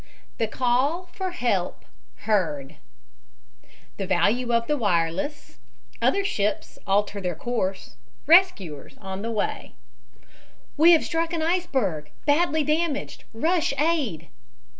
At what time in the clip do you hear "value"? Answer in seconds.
4.07-4.51